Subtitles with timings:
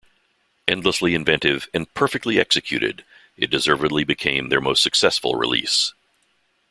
[0.67, 3.05] Endlessly inventive and perfectly executed,
[3.37, 5.93] it deservedly became their most successful release.